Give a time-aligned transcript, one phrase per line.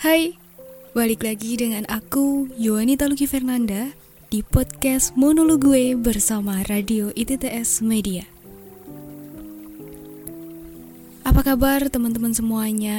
[0.00, 0.32] Hai,
[0.96, 3.92] balik lagi dengan aku Yowanita Luki Fernanda
[4.32, 8.24] di podcast Monolog gue bersama Radio ITTS Media.
[11.20, 12.96] Apa kabar teman-teman semuanya?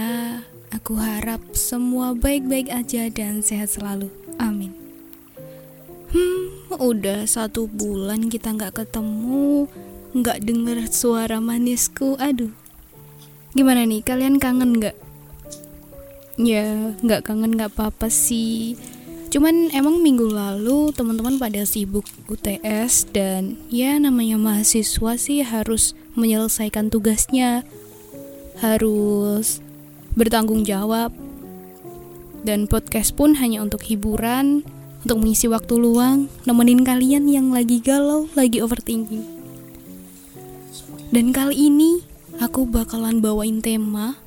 [0.69, 4.13] Aku harap semua baik-baik aja dan sehat selalu.
[4.37, 4.69] Amin.
[6.13, 9.65] Hmm, udah satu bulan kita nggak ketemu,
[10.13, 12.13] nggak denger suara manisku.
[12.21, 12.53] Aduh,
[13.57, 14.05] gimana nih?
[14.05, 15.09] Kalian kangen nggak?
[16.41, 18.73] Ya, nggak kangen nggak apa-apa sih.
[19.29, 26.89] Cuman emang minggu lalu teman-teman pada sibuk UTS dan ya namanya mahasiswa sih harus menyelesaikan
[26.89, 27.61] tugasnya,
[28.57, 29.61] harus
[30.17, 31.13] bertanggung jawab.
[32.41, 34.65] Dan podcast pun hanya untuk hiburan,
[35.05, 39.23] untuk mengisi waktu luang, nemenin kalian yang lagi galau, lagi overthinking.
[41.13, 42.01] Dan kali ini
[42.41, 44.17] aku bakalan bawain tema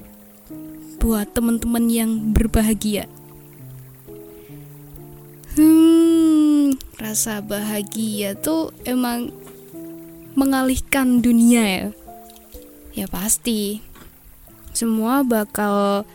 [1.04, 3.04] buat teman-teman yang berbahagia.
[5.52, 9.28] Hmm, rasa bahagia tuh emang
[10.32, 11.86] mengalihkan dunia ya.
[12.96, 13.84] Ya pasti.
[14.72, 16.08] Semua bakal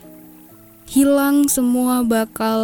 [0.90, 2.60] hilang, semua bakal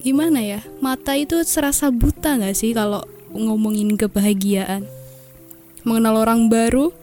[0.00, 0.64] gimana ya?
[0.80, 3.04] Mata itu serasa buta gak sih kalau
[3.36, 4.88] ngomongin kebahagiaan?
[5.84, 6.96] Mengenal orang baru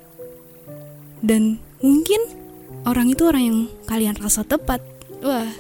[1.22, 2.47] dan mungkin
[2.88, 4.80] orang itu orang yang kalian rasa tepat.
[5.20, 5.52] Wah,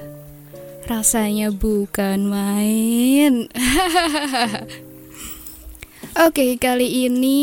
[0.87, 3.51] rasanya bukan main.
[6.25, 7.39] Oke, kali ini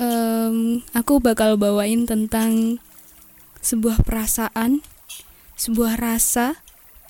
[0.00, 2.82] um, aku bakal bawain tentang
[3.60, 4.80] sebuah perasaan,
[5.54, 6.58] sebuah rasa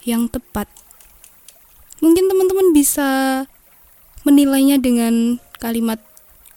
[0.02, 0.66] yang tepat.
[2.04, 3.08] Mungkin teman-teman bisa
[4.26, 6.02] menilainya dengan kalimat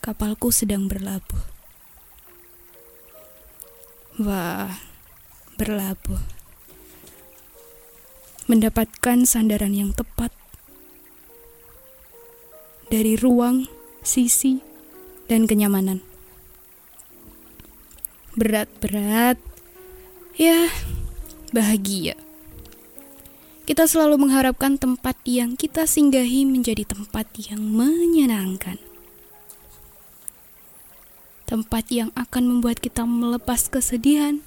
[0.04, 1.44] kapalku sedang berlabuh.
[4.20, 4.93] Wah,
[5.58, 6.20] berlabuh.
[8.50, 10.34] Mendapatkan sandaran yang tepat
[12.94, 13.66] dari ruang,
[14.06, 14.62] sisi,
[15.26, 16.04] dan kenyamanan.
[18.38, 19.42] Berat-berat,
[20.38, 20.70] ya
[21.54, 22.18] bahagia.
[23.64, 28.76] Kita selalu mengharapkan tempat yang kita singgahi menjadi tempat yang menyenangkan.
[31.48, 34.44] Tempat yang akan membuat kita melepas kesedihan,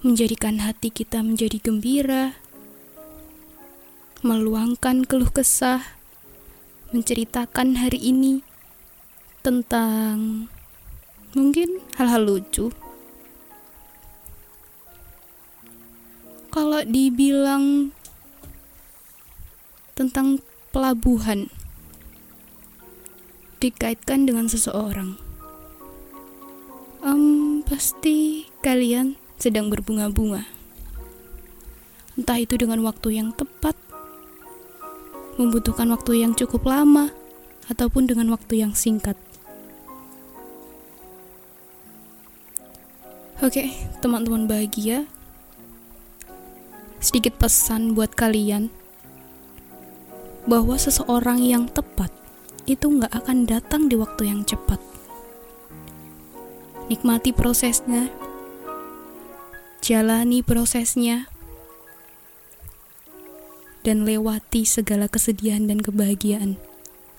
[0.00, 2.40] menjadikan hati kita menjadi gembira,
[4.24, 5.84] meluangkan keluh kesah,
[6.88, 8.40] menceritakan hari ini
[9.44, 10.48] tentang
[11.36, 12.72] mungkin hal-hal lucu.
[16.48, 17.92] Kalau dibilang
[19.92, 20.40] tentang
[20.72, 21.52] pelabuhan
[23.60, 25.20] dikaitkan dengan seseorang,
[27.04, 30.44] um, pasti kalian sedang berbunga-bunga.
[32.20, 33.72] Entah itu dengan waktu yang tepat,
[35.40, 37.08] membutuhkan waktu yang cukup lama,
[37.72, 39.16] ataupun dengan waktu yang singkat.
[43.40, 43.72] Oke,
[44.04, 45.08] teman-teman bahagia.
[47.00, 48.68] Sedikit pesan buat kalian
[50.44, 52.12] bahwa seseorang yang tepat
[52.68, 54.76] itu nggak akan datang di waktu yang cepat.
[56.92, 58.12] Nikmati prosesnya,
[59.90, 61.26] jalani prosesnya,
[63.82, 66.62] dan lewati segala kesedihan dan kebahagiaan.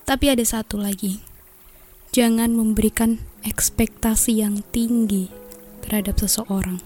[0.08, 1.20] Tapi ada satu lagi,
[2.16, 5.28] jangan memberikan ekspektasi yang tinggi
[5.84, 6.80] terhadap seseorang.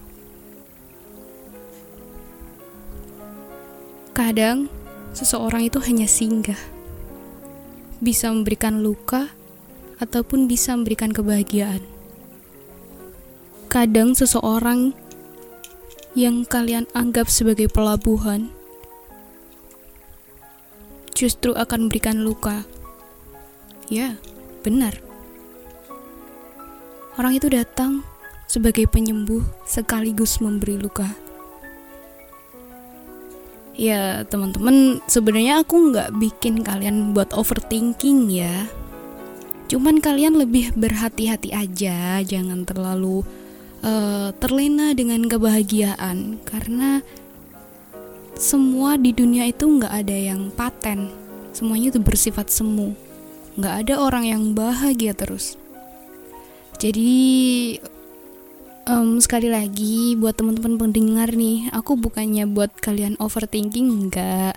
[4.11, 4.67] Kadang,
[5.15, 6.59] seseorang itu hanya singgah,
[8.03, 9.31] bisa memberikan luka
[10.03, 11.79] ataupun bisa memberikan kebahagiaan.
[13.71, 15.06] Kadang, seseorang
[16.17, 18.49] yang kalian anggap sebagai pelabuhan
[21.13, 22.65] justru akan memberikan luka.
[23.85, 24.17] Ya,
[24.65, 24.97] benar.
[27.21, 28.01] Orang itu datang
[28.49, 31.13] sebagai penyembuh sekaligus memberi luka.
[33.77, 38.65] Ya, teman-teman, sebenarnya aku nggak bikin kalian buat overthinking ya.
[39.69, 43.21] Cuman kalian lebih berhati-hati aja, jangan terlalu
[43.83, 46.41] uh, terlena dengan kebahagiaan.
[46.45, 47.01] Karena
[48.37, 51.09] semua di dunia itu nggak ada yang paten.
[51.53, 52.93] Semuanya itu bersifat semu.
[53.57, 55.57] Nggak ada orang yang bahagia terus.
[56.77, 57.17] Jadi
[58.85, 64.53] um, sekali lagi buat teman-teman pendengar nih aku bukannya buat kalian overthinking nggak.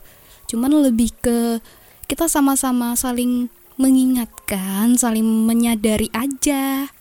[0.52, 1.64] Cuman lebih ke
[2.05, 3.49] kita sama-sama saling
[3.81, 6.93] mengingatkan saling menyadari aja.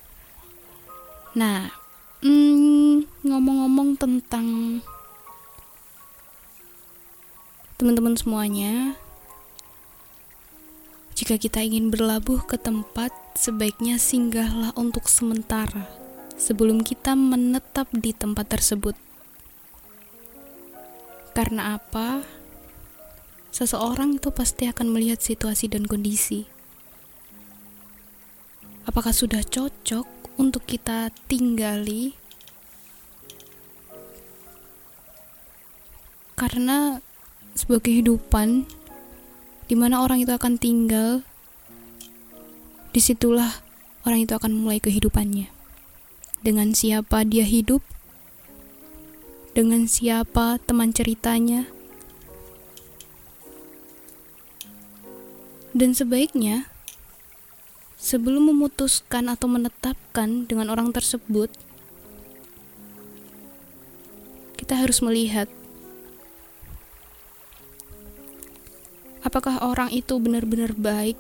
[1.36, 1.79] Nah
[2.20, 4.80] ngomong ngomong-ngomong tentang
[7.80, 9.00] teman-teman semuanya,
[11.16, 15.88] jika kita ingin berlabuh ke tempat, sebaiknya singgahlah untuk sementara
[16.36, 19.00] sebelum kita menetap di tempat tersebut.
[21.32, 22.20] Karena apa?
[23.56, 26.52] Seseorang itu pasti akan melihat situasi dan kondisi.
[28.84, 32.16] Apakah sudah cocok untuk kita tinggali?
[36.40, 37.04] Karena
[37.60, 38.64] sebuah kehidupan
[39.68, 41.22] di mana orang itu akan tinggal,
[42.96, 43.60] di situlah
[44.08, 45.52] orang itu akan mulai kehidupannya.
[46.40, 47.84] Dengan siapa dia hidup,
[49.52, 51.68] dengan siapa teman ceritanya,
[55.76, 56.72] dan sebaiknya
[58.00, 61.52] sebelum memutuskan atau menetapkan dengan orang tersebut,
[64.56, 65.52] kita harus melihat
[69.20, 71.20] apakah orang itu benar-benar baik.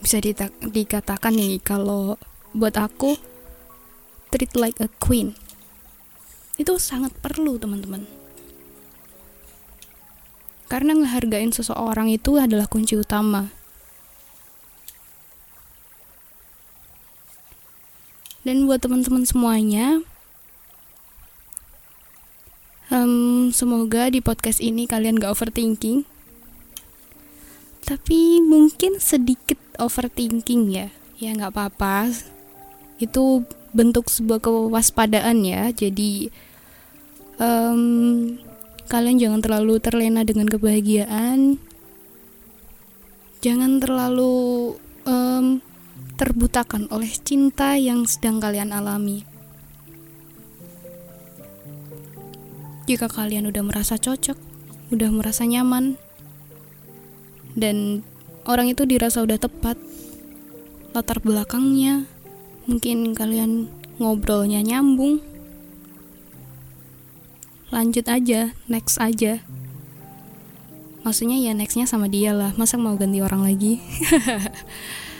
[0.00, 0.18] Bisa
[0.64, 2.18] dikatakan nih kalau
[2.56, 3.14] buat aku
[4.32, 5.36] treat like a queen.
[6.56, 8.08] Itu sangat perlu teman-teman.
[10.66, 13.61] Karena ngehargain seseorang itu adalah kunci utama
[18.42, 20.02] dan buat teman-teman semuanya
[22.92, 26.04] um, semoga di podcast ini kalian gak overthinking.
[27.82, 30.88] Tapi mungkin sedikit overthinking ya.
[31.18, 32.14] Ya nggak apa-apa.
[33.02, 33.42] Itu
[33.74, 35.74] bentuk sebuah kewaspadaan ya.
[35.74, 36.30] Jadi
[37.42, 37.82] um,
[38.86, 41.58] kalian jangan terlalu terlena dengan kebahagiaan.
[43.42, 45.58] Jangan terlalu um,
[46.22, 49.26] terbutakan oleh cinta yang sedang kalian alami.
[52.86, 54.38] Jika kalian udah merasa cocok
[54.94, 55.98] udah merasa nyaman
[57.58, 58.06] dan
[58.46, 59.74] orang itu dirasa udah tepat
[60.94, 62.06] latar belakangnya
[62.70, 63.66] mungkin kalian
[63.98, 65.18] ngobrolnya nyambung
[67.74, 69.42] lanjut aja next aja.
[71.02, 73.82] Maksudnya ya nextnya sama dia lah masa mau ganti orang lagi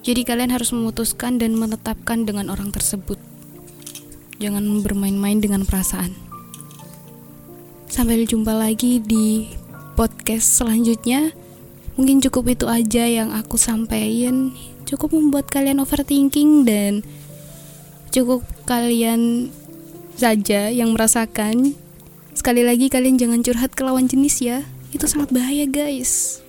[0.00, 3.20] jadi kalian harus memutuskan dan menetapkan dengan orang tersebut.
[4.40, 6.16] Jangan bermain-main dengan perasaan.
[7.84, 9.52] Sampai jumpa lagi di
[9.98, 11.36] podcast selanjutnya
[12.00, 14.56] mungkin cukup itu aja yang aku sampaikan.
[14.88, 17.04] Cukup membuat kalian overthinking dan
[18.08, 19.52] cukup kalian
[20.16, 21.76] saja yang merasakan.
[22.32, 24.64] Sekali lagi kalian jangan curhat ke lawan jenis ya.
[24.96, 26.40] Itu sangat bahaya guys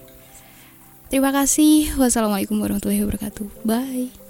[1.11, 1.91] terima kasih.
[1.99, 3.67] Wassalamualaikum warahmatullahi wabarakatuh.
[3.67, 4.20] Bye